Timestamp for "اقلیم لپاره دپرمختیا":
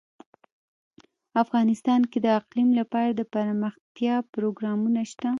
2.39-4.15